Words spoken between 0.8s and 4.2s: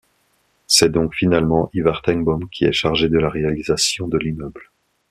donc finalement Ivar Tengbom qui est chargé de la réalisation de